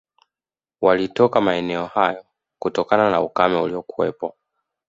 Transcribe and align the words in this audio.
Walitoka 0.81 1.41
maeneo 1.41 1.85
hayo 1.85 2.25
kutokana 2.59 3.09
na 3.09 3.21
ukame 3.21 3.57
uliokuwepo 3.61 4.35